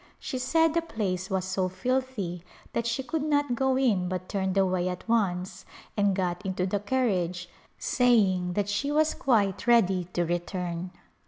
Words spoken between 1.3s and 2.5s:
so filthy